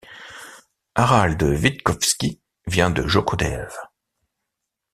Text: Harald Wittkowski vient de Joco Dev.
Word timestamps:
Harald 0.95 1.43
Wittkowski 1.43 2.39
vient 2.65 2.89
de 2.89 3.05
Joco 3.07 3.35
Dev. 3.35 3.67